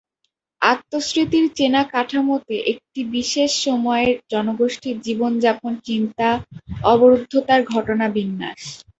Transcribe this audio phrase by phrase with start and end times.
[0.61, 6.29] আত্মস্মৃতির চেনা কাঠামোতে একটি বিশেষ সময়ের জনগোষ্ঠীর জীবনযাপন, চিন্তা,
[6.85, 8.61] অবরুদ্ধতার ঘটনাবিন্যাস।